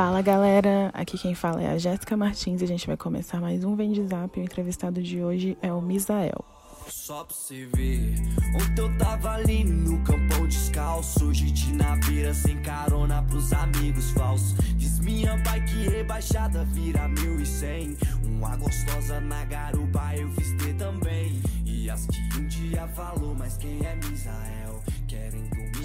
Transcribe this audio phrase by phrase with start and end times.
[0.00, 3.64] Fala galera, aqui quem fala é a Jéssica Martins e a gente vai começar mais
[3.64, 4.40] um Vem de Zap.
[4.40, 6.42] O entrevistado de hoje é o Misael.
[6.88, 8.14] Só pra você ver,
[8.54, 14.54] ontem eu tava ali no campão descalço Hoje de naveira sem carona pros amigos falsos
[14.76, 17.94] Diz minha bike rebaixada vira mil e cem
[18.24, 23.58] Uma gostosa na garupa eu fiz ter também E as que um dia falou, mas
[23.58, 24.82] quem é Misael?
[25.06, 25.79] Querem dormir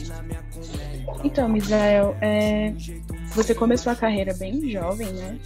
[1.24, 2.74] Então, Misael, é...
[3.34, 5.40] você começou a carreira bem jovem, né?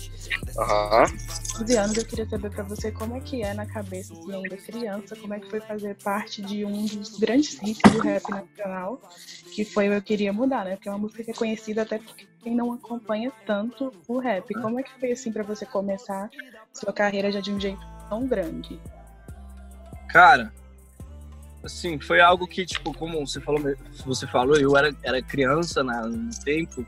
[0.58, 1.04] Aham.
[1.04, 1.40] Uhum.
[1.62, 4.56] 11 anos, eu queria saber para você como é que é na cabeça, assim, ainda
[4.58, 9.02] criança, como é que foi fazer parte de um dos grandes hits do rap nacional,
[9.54, 10.76] que foi o Eu Queria Mudar, né?
[10.76, 14.54] Porque é uma música que é conhecida até por quem não acompanha tanto o rap.
[14.54, 16.30] Como é que foi, assim, para você começar
[16.72, 18.80] sua carreira já de um jeito tão grande?
[20.10, 20.54] Cara,
[21.64, 23.62] assim, foi algo que, tipo, como você falou,
[24.06, 26.86] você falou eu era, era criança na, no tempo,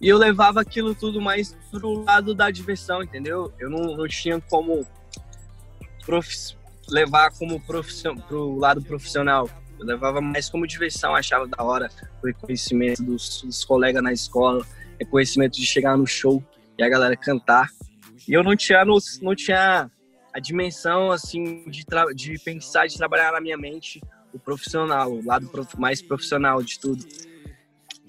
[0.00, 3.52] e eu levava aquilo tudo mais pro lado da diversão, entendeu?
[3.58, 4.86] Eu não, não tinha como
[6.04, 6.54] prof...
[6.88, 9.48] levar como profissão pro lado profissional.
[9.78, 11.90] Eu levava mais como diversão, achava da hora
[12.22, 14.66] o reconhecimento dos, dos colegas na escola,
[14.98, 16.44] reconhecimento de chegar no show
[16.78, 17.70] e a galera cantar.
[18.28, 19.90] E eu não tinha, não tinha
[20.36, 21.82] a dimensão, assim, de,
[22.14, 24.02] de pensar, de trabalhar na minha mente
[24.34, 25.80] o profissional, o lado prof...
[25.80, 27.02] mais profissional de tudo.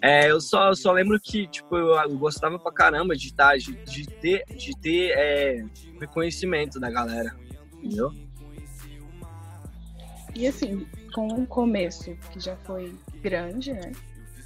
[0.03, 4.05] É, eu só, só lembro que, tipo, eu, gostava pra caramba de, tá, de, de
[4.05, 5.65] ter, de ter é,
[6.01, 7.33] reconhecimento da galera,
[7.77, 8.11] entendeu?
[10.35, 13.93] E assim, com um começo que já foi grande, né?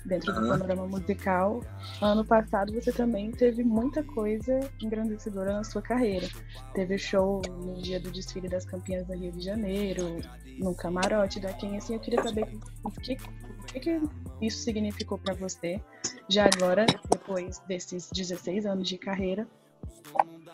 [0.06, 1.64] Dentro do panorama musical,
[2.02, 6.28] ano passado você também teve muita coisa engrandecedora na sua carreira.
[6.74, 10.18] Teve show no dia do desfile das campeãs do Rio de Janeiro,
[10.58, 12.48] no camarote da Quem, assim, eu queria saber
[12.84, 14.02] o que, o que, que
[14.42, 15.80] isso significou para você,
[16.28, 19.48] já agora, depois desses 16 anos de carreira,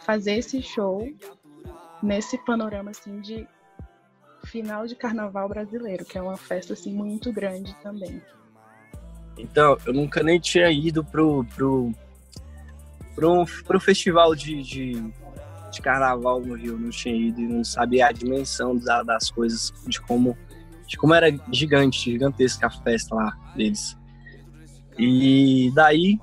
[0.02, 1.08] fazer esse show
[2.02, 3.48] nesse panorama assim de
[4.46, 8.22] final de carnaval brasileiro, que é uma festa assim muito grande também.
[9.38, 11.94] Então, eu nunca nem tinha ido pro pro
[13.16, 15.04] pro, pro festival de, de,
[15.72, 19.74] de carnaval no Rio, não tinha ido e não sabia a dimensão da, das coisas,
[19.88, 20.38] de como
[20.88, 23.98] de como era gigante, gigantesca a festa lá deles.
[24.98, 26.18] E daí,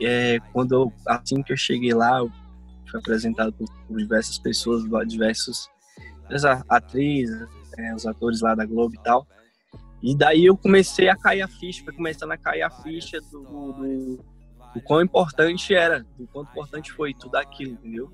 [0.00, 2.30] é, quando eu, assim que eu cheguei lá, eu
[2.90, 5.70] fui apresentado por, por diversas pessoas, diversos
[6.68, 9.26] atrizes, é, os atores lá da Globo e tal.
[10.02, 13.72] E daí eu comecei a cair a ficha, foi começando a cair a ficha do,
[13.72, 14.24] do,
[14.74, 18.12] do quão importante era, do quanto importante foi tudo aquilo, entendeu?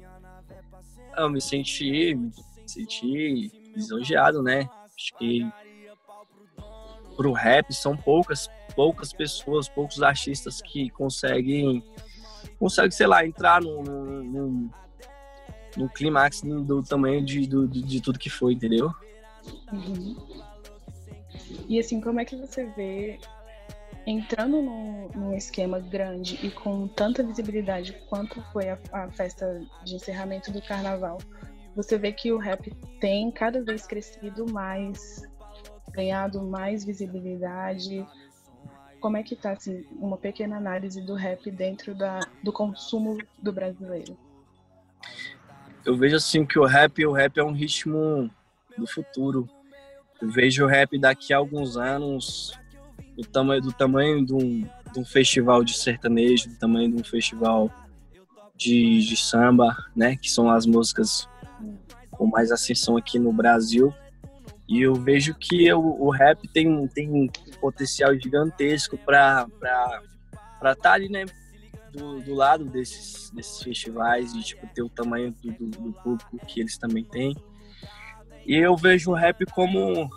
[1.16, 2.30] Eu me senti, me
[2.66, 4.68] senti lisonjeado, né?
[4.94, 5.50] Acho que
[7.16, 11.82] pro rap são poucas, poucas pessoas, poucos artistas que conseguem,
[12.58, 14.70] conseguem sei lá, entrar no, no, no,
[15.76, 18.92] no clímax do tamanho de, do, de tudo que foi, entendeu?
[19.72, 20.47] Uhum.
[21.68, 23.18] E assim, como é que você vê
[24.06, 29.96] entrando num, num, esquema grande e com tanta visibilidade quanto foi a, a, festa de
[29.96, 31.18] encerramento do carnaval,
[31.76, 35.22] você vê que o rap tem cada vez crescido mais,
[35.92, 38.06] ganhado mais visibilidade.
[38.98, 43.52] Como é que está assim, uma pequena análise do rap dentro da, do consumo do
[43.52, 44.16] brasileiro?
[45.84, 48.30] Eu vejo assim que o rap, o rap é um ritmo
[48.76, 49.48] do futuro.
[50.20, 52.52] Eu vejo o rap daqui a alguns anos
[53.16, 54.62] do tamanho do tamanho de um,
[54.92, 57.70] de um festival de sertanejo, do tamanho de um festival
[58.56, 61.28] de, de samba, né, que são as músicas
[62.10, 63.94] com mais ascensão aqui no Brasil.
[64.68, 67.26] E eu vejo que o, o rap tem, tem um
[67.60, 69.46] potencial gigantesco para
[70.56, 71.24] estar tá ali, né,
[71.92, 76.38] do, do, lado desses, desses festivais e tipo, ter o tamanho do, do, do, público
[76.46, 77.34] que eles também têm.
[78.48, 80.08] E eu vejo o rap como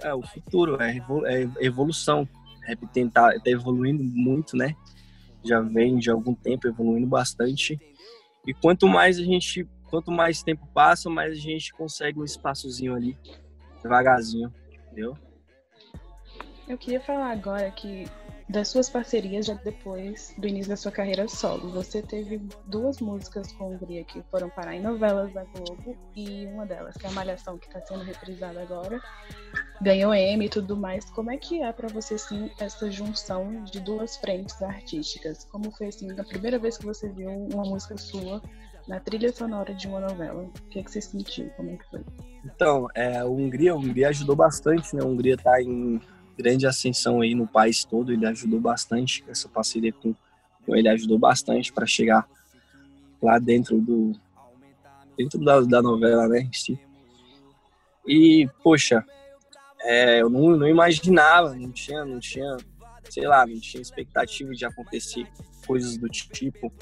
[0.00, 0.96] é, o futuro, é,
[1.26, 2.26] é evolução.
[2.62, 4.74] O rap está tá evoluindo muito, né?
[5.44, 7.78] Já vem de algum tempo evoluindo bastante.
[8.46, 12.94] E quanto mais a gente quanto mais tempo passa, mais a gente consegue um espaçozinho
[12.94, 13.16] ali,
[13.82, 14.52] devagarzinho,
[14.86, 15.16] entendeu?
[16.66, 18.06] Eu queria falar agora que
[18.54, 21.72] das suas parcerias já depois do início da sua carreira solo.
[21.72, 26.64] Você teve duas músicas com Hungria que foram parar em novelas da Globo e uma
[26.64, 29.02] delas, que é a Malhação, que está sendo reprisada agora,
[29.82, 31.04] ganhou M e tudo mais.
[31.10, 35.44] Como é que é para você, assim, essa junção de duas frentes artísticas?
[35.50, 38.40] Como foi, assim, a primeira vez que você viu uma música sua
[38.86, 40.42] na trilha sonora de uma novela.
[40.42, 41.50] O que, é que você sentiu?
[41.56, 42.04] Como é que foi?
[42.44, 45.02] Então, é, a Hungria, a Hungria ajudou bastante, né?
[45.02, 46.00] A Hungria está em
[46.36, 50.14] grande ascensão aí no país todo, ele ajudou bastante essa parceria com
[50.68, 52.26] ele ajudou bastante para chegar
[53.20, 54.12] lá dentro do
[55.16, 56.48] dentro da, da novela, né?
[58.06, 59.04] E poxa,
[59.82, 62.56] é, eu não, não imaginava, não tinha, não tinha,
[63.08, 65.26] sei lá, não tinha expectativa de acontecer
[65.66, 66.72] coisas do tipo.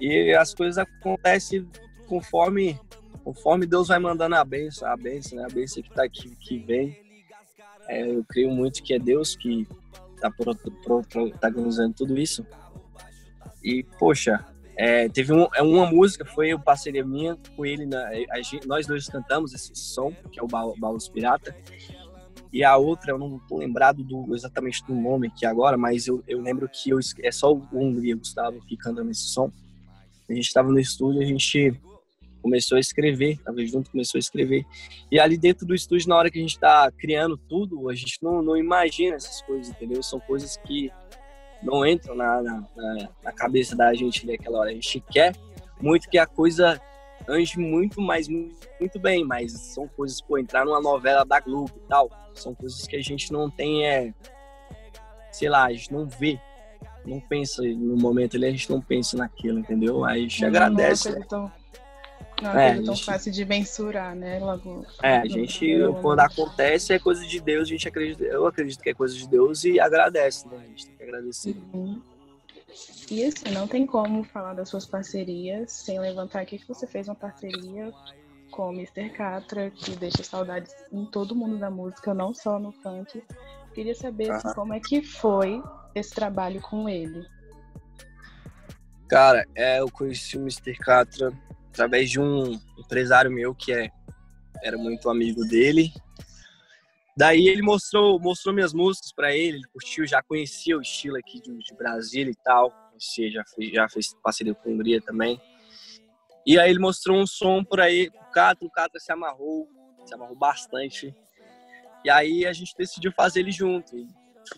[0.00, 1.66] E as coisas acontecem
[2.06, 2.78] conforme
[3.24, 5.44] conforme Deus vai mandando a benção, a benção, né?
[5.44, 7.09] A benção que tá aqui, que vem.
[7.90, 9.66] É, eu creio muito que é Deus que
[10.20, 12.46] tá protagonizando tudo isso.
[13.64, 14.44] E, poxa,
[14.76, 18.66] é, teve um, é uma música, foi uma parceria minha com ele, na, a gente,
[18.68, 21.54] nós dois cantamos esse som, que é o Baús Pirata.
[22.52, 26.22] E a outra, eu não tô lembrado do, exatamente do nome aqui agora, mas eu,
[26.28, 29.50] eu lembro que eu, é só o Hungria Gustavo que canta nesse som.
[30.28, 31.74] A gente estava no estúdio, a gente
[32.40, 34.64] começou a escrever, tava junto, começou a escrever.
[35.10, 38.18] E ali dentro do estúdio, na hora que a gente está criando tudo, a gente
[38.22, 40.02] não, não imagina essas coisas, entendeu?
[40.02, 40.90] São coisas que
[41.62, 42.64] não entram na, na,
[43.22, 44.70] na cabeça da gente naquela hora.
[44.70, 45.34] A gente quer
[45.80, 46.80] muito que a coisa
[47.28, 51.88] ande muito, mais muito bem, mas são coisas, pô, entrar numa novela da Globo e
[51.88, 54.12] tal, são coisas que a gente não tem, é,
[55.30, 56.40] sei lá, a gente não vê,
[57.04, 60.04] não pensa no momento ali, a gente não pensa naquilo, entendeu?
[60.04, 61.10] Aí a gente não, agradece.
[61.10, 61.52] Não, tão,
[62.42, 63.04] não é, é tão gente...
[63.04, 64.38] fácil de mensurar, né?
[64.38, 64.86] Logo.
[65.02, 65.66] É, a gente,
[66.00, 69.28] quando acontece, é coisa de Deus, a gente acredita, eu acredito que é coisa de
[69.28, 70.58] Deus e agradece, né?
[70.62, 71.56] A gente tem que agradecer.
[71.72, 72.00] Uhum.
[73.10, 77.08] E assim, não tem como falar das suas parcerias sem levantar aqui que você fez
[77.08, 77.92] uma parceria
[78.50, 79.10] com o Mr.
[79.10, 83.22] Catra, que deixa saudades em todo mundo da música, não só no funk.
[83.74, 85.62] Queria saber assim, como é que foi
[85.94, 87.26] esse trabalho com ele.
[89.08, 90.76] Cara, é, eu conheci o Mr.
[90.76, 91.32] Catra
[91.70, 93.90] através de um empresário meu que é,
[94.62, 95.92] era muito amigo dele.
[97.16, 101.40] Daí ele mostrou, mostrou minhas músicas para ele, ele curtiu, já conhecia o estilo aqui
[101.40, 102.70] de, de Brasília e tal.
[102.90, 105.40] Conhecia, já fez, já fez parceria com Hungria também.
[106.46, 109.68] E aí ele mostrou um som por aí, o Catra, o Catra se amarrou,
[110.06, 111.14] se amarrou bastante.
[112.04, 113.96] E aí a gente decidiu fazer ele junto.
[113.96, 114.08] E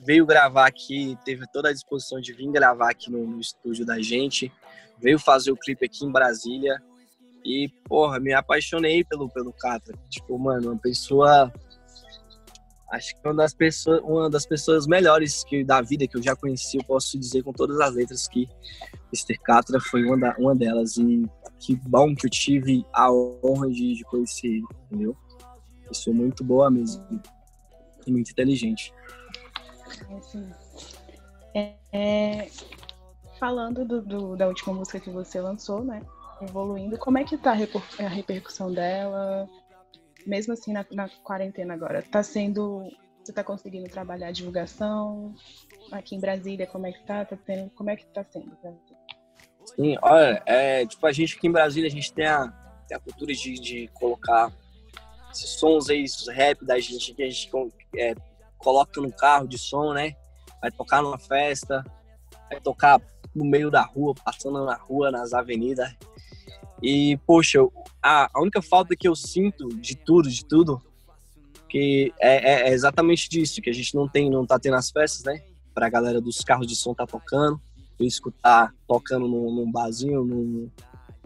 [0.05, 4.01] veio gravar aqui, teve toda a disposição de vir gravar aqui no, no estúdio da
[4.01, 4.53] gente.
[4.99, 6.81] Veio fazer o clipe aqui em Brasília.
[7.45, 9.97] E, porra, me apaixonei pelo, pelo Catra.
[10.09, 11.53] Tipo, mano, uma pessoa.
[12.91, 16.37] Acho que uma das pessoas, uma das pessoas melhores que, da vida que eu já
[16.37, 18.47] conheci, eu posso dizer com todas as letras que
[19.13, 19.39] Mr.
[19.43, 20.97] Catra foi uma, da, uma delas.
[20.99, 21.25] E
[21.59, 25.17] que bom que eu tive a honra de, de conhecer ele, entendeu?
[25.89, 27.03] Pessoa muito boa mesmo.
[28.07, 28.93] E muito inteligente.
[31.55, 32.51] É, é,
[33.39, 36.03] falando do, do, da última música que você lançou, né?
[36.45, 36.99] Evoluindo.
[36.99, 39.49] Como é que tá a repercussão dela?
[40.27, 42.85] Mesmo assim, na, na quarentena agora, tá sendo.
[43.23, 45.35] Você tá conseguindo trabalhar a divulgação?
[45.93, 47.25] Aqui em Brasília, como é que tá?
[47.25, 48.57] tá tendo, como é que tá sendo?
[49.65, 52.49] Sim, olha, é, tipo, a gente aqui em Brasília, a gente tem a,
[52.89, 54.53] tem a cultura de, de colocar
[55.33, 57.51] esses sons aí, esses rap da gente, que a gente
[57.97, 58.15] é,
[58.59, 60.15] coloca no carro de som, né?
[60.61, 61.85] Vai tocar numa festa,
[62.51, 63.01] vai tocar
[63.35, 65.91] no meio da rua, passando na rua, nas avenidas.
[66.83, 67.61] E, poxa,
[68.03, 70.83] a, a única falta que eu sinto de tudo, de tudo,
[71.69, 74.91] que é, é, é, exatamente disso, que a gente não tem, não tá tendo as
[74.91, 75.43] festas, né?
[75.73, 77.61] Pra galera dos carros de som tá tocando,
[77.99, 80.71] eu escutar tocando num, num barzinho, num,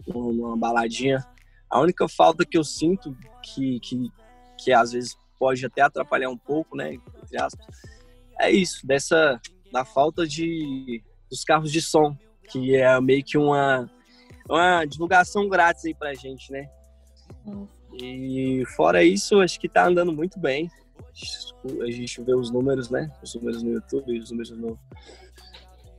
[0.07, 1.25] numa baladinha.
[1.69, 4.11] A única falta que eu sinto, que, que,
[4.57, 6.93] que às vezes pode até atrapalhar um pouco, né?
[6.93, 7.65] Entre aspas,
[8.39, 12.15] é isso, dessa, da falta de, dos carros de som,
[12.49, 13.89] que é meio que uma
[14.49, 16.69] uma divulgação grátis aí pra gente, né?
[18.01, 20.69] E fora isso, acho que tá andando muito bem.
[21.81, 23.11] A gente vê os números, né?
[23.21, 24.79] Os números no YouTube, os números no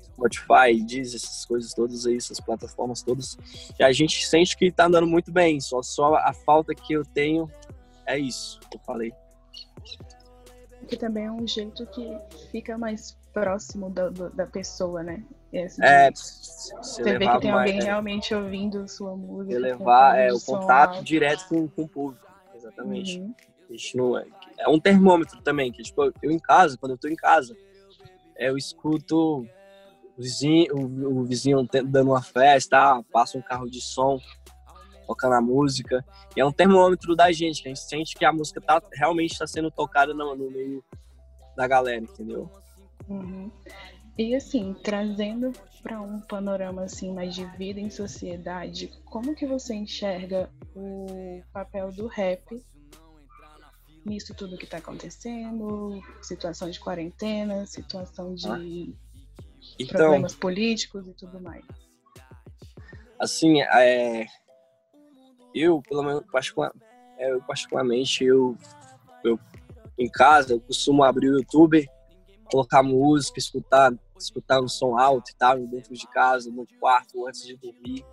[0.03, 3.37] Spotify, diz essas coisas todas aí, essas plataformas todas.
[3.79, 5.61] E a gente sente que tá andando muito bem.
[5.61, 7.51] Só, só a falta que eu tenho
[8.07, 9.13] é isso que eu falei.
[10.87, 12.17] Que também é um jeito que
[12.51, 15.23] fica mais próximo da, da pessoa, né?
[15.53, 16.11] Esse é,
[16.77, 19.59] você vê que tem alguém realmente ouvindo sua música.
[19.59, 21.05] levar é, o contato alto.
[21.05, 23.21] direto com, com o público, exatamente.
[23.21, 23.35] Uhum.
[23.95, 24.27] Não é,
[24.61, 27.57] é um termômetro também, que tipo, eu em casa, quando eu tô em casa,
[28.37, 29.47] eu escuto o
[30.17, 34.19] vizinho, o, o vizinho dando uma festa, passa um carro de som,
[35.07, 36.05] tocando a música.
[36.37, 39.33] E é um termômetro da gente, que a gente sente que a música tá, realmente
[39.33, 40.85] está sendo tocada no, no meio
[41.57, 42.51] da galera, entendeu?
[43.09, 43.51] Uhum.
[44.19, 49.75] E assim, trazendo para um panorama assim mais de vida em sociedade, como que você
[49.75, 52.63] enxerga o papel do rap
[54.05, 58.95] nisso tudo que está acontecendo, situação de quarentena, situação de,
[59.79, 61.65] então, problemas políticos e tudo mais.
[63.19, 64.27] Assim, é,
[65.55, 66.73] eu, pelo menos, particular,
[67.19, 68.57] é, eu, particularmente, eu,
[69.25, 69.39] eu
[69.99, 71.89] em casa, eu costumo abrir o YouTube,
[72.51, 77.45] colocar música, escutar, escutar um som alto e tal, dentro de casa, no quarto, antes
[77.45, 78.05] de dormir.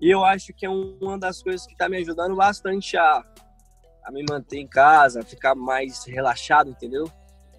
[0.00, 3.24] E eu acho que é uma das coisas que está me ajudando bastante a,
[4.04, 7.10] a me manter em casa, a ficar mais relaxado, entendeu?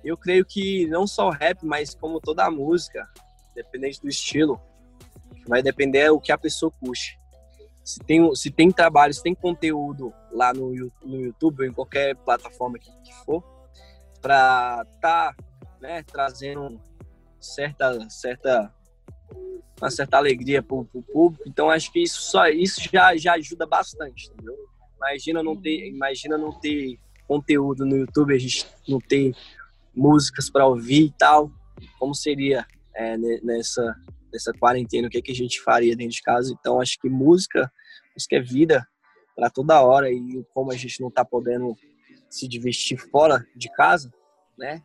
[0.04, 3.08] Eu creio que não só o rap, mas como toda a música,
[3.54, 4.62] dependente do estilo,
[5.48, 7.20] vai depender o que a pessoa puxe.
[7.84, 10.72] Se tem, se tem trabalho, se tem conteúdo lá no,
[11.04, 13.44] no YouTube ou em qualquer plataforma que, que for,
[14.22, 15.36] para tá
[15.82, 16.80] né, trazendo
[17.40, 18.74] certa, certa,
[19.80, 23.66] uma certa alegria para o público, então acho que isso só isso já, já ajuda
[23.66, 24.56] bastante, entendeu?
[24.98, 29.34] Imagina não ter, imagina não ter conteúdo no YouTube, a gente não ter
[29.96, 31.52] músicas para ouvir e tal,
[31.98, 32.66] como seria
[32.96, 33.96] é, nessa,
[34.32, 36.54] nessa quarentena, o que, que a gente faria dentro de casa.
[36.60, 37.72] Então, acho que música,
[38.16, 38.86] música é vida
[39.36, 41.76] para toda hora e como a gente não está podendo
[42.30, 44.12] se divertir fora de casa,
[44.58, 44.82] né?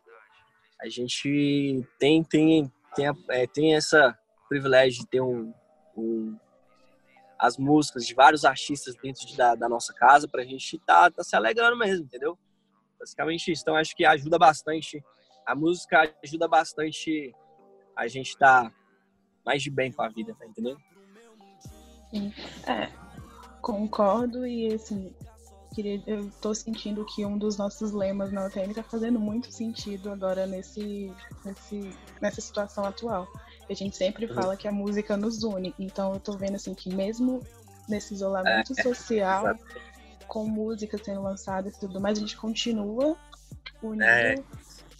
[0.81, 4.17] A gente tem tem tem, é, tem essa
[4.47, 5.53] privilégio de ter um,
[5.97, 6.37] um,
[7.37, 11.11] as músicas de vários artistas dentro de, da, da, nossa casa para a gente tá,
[11.11, 12.37] tá se alegrando mesmo, entendeu?
[12.99, 13.61] Basicamente isso.
[13.63, 15.03] Então acho que ajuda bastante.
[15.45, 17.33] A música ajuda bastante
[17.95, 18.71] a gente tá
[19.45, 20.79] mais de bem com a vida, tá entendendo?
[22.09, 22.33] Sim.
[22.67, 22.91] É,
[23.61, 25.13] concordo e assim,
[25.75, 30.09] queria, eu tô sentindo que um dos nossos lemas na UTM tá fazendo muito sentido
[30.09, 31.11] agora nesse,
[31.43, 31.91] nesse,
[32.21, 33.27] nessa situação atual.
[33.69, 34.33] A gente sempre uhum.
[34.33, 37.41] fala que a música nos une, então eu tô vendo assim que mesmo
[37.89, 39.57] nesse isolamento é, social, é,
[40.27, 43.17] com música sendo lançada e tudo mais, a gente continua
[43.83, 44.35] unindo é,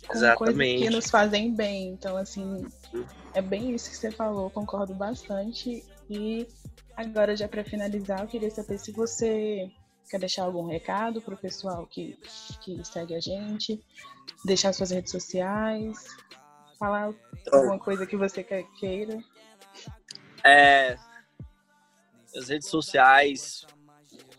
[0.07, 1.89] com coisas que nos fazem bem.
[1.89, 2.67] Então, assim,
[3.33, 5.83] é bem isso que você falou, concordo bastante.
[6.09, 6.47] E
[6.97, 9.71] agora, já para finalizar, eu queria saber se você
[10.09, 12.17] quer deixar algum recado para o pessoal que,
[12.61, 13.83] que segue a gente,
[14.43, 16.07] deixar suas redes sociais,
[16.79, 18.43] falar então, alguma coisa que você
[18.79, 19.19] queira.
[20.43, 20.97] É,
[22.35, 23.65] as redes sociais,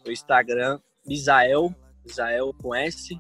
[0.07, 3.19] o Instagram, Misael, Misael com S.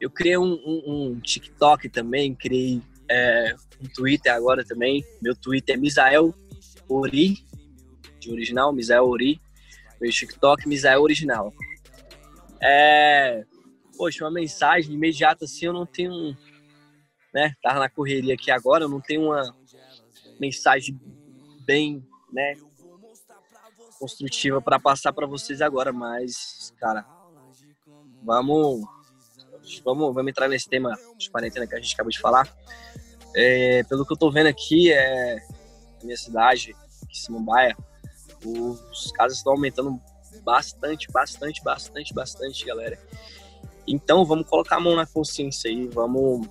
[0.00, 5.04] Eu criei um, um, um TikTok também, criei é, um Twitter agora também.
[5.20, 6.34] Meu Twitter é Misael
[6.88, 7.44] Ori,
[8.18, 9.40] de original, Misael Ori.
[10.04, 11.50] Meu TikTok, Misael Original.
[12.60, 13.42] É,
[13.96, 16.36] poxa, uma mensagem imediata assim, eu não tenho,
[17.32, 17.54] né?
[17.62, 19.56] Tava na correria aqui agora, eu não tenho uma
[20.38, 21.00] mensagem
[21.64, 22.54] bem, né?
[23.98, 27.06] construtiva para passar para vocês agora, mas, cara,
[28.22, 28.84] vamos,
[29.82, 32.54] vamos, vamos entrar nesse tema de quarentena que a gente acabou de falar.
[33.34, 35.36] É, pelo que eu tô vendo aqui, é,
[35.98, 36.76] na minha cidade,
[37.10, 37.74] Samambaia,
[38.44, 40.00] os casos estão aumentando
[40.42, 42.98] bastante, bastante, bastante, bastante, galera.
[43.86, 46.48] Então, vamos colocar a mão na consciência aí, vamos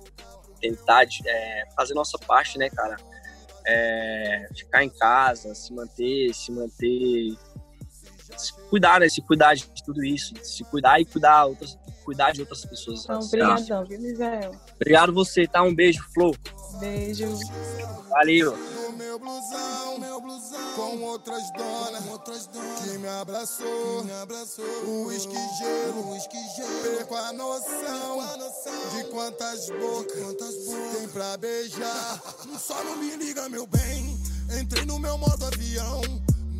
[0.60, 2.96] tentar é, fazer nossa parte, né, cara?
[3.66, 7.36] é, ficar em casa, se manter, se manter,
[8.36, 9.08] se cuidar, né?
[9.08, 13.04] Se cuidar de tudo isso, se cuidar e cuidar outras, cuidar de outras pessoas.
[13.04, 14.52] Então, obrigadão, viu, Misael?
[14.74, 15.62] Obrigado você, tá?
[15.62, 16.36] Um beijo, Flor.
[16.78, 17.26] Beijo.
[18.10, 18.73] Valeu.
[18.96, 24.64] Meu blusão, meu blusão, com outras donas, outras donas que me abraçou, que me abraçou.
[24.86, 30.96] O uísque gelo, uísque gelo, com a noção, a noção de quantas bocas, quantas bocas
[30.96, 32.22] tem pra beijar.
[32.58, 34.16] Só não me liga, meu bem.
[34.60, 36.00] Entrei no meu modo avião,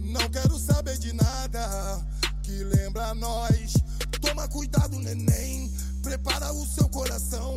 [0.01, 2.05] não quero saber de nada
[2.43, 3.75] que lembra nós.
[4.21, 5.73] Toma cuidado, neném.
[6.03, 7.55] Prepara o seu coração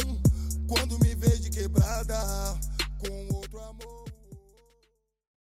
[0.67, 2.57] quando me vê de quebrada.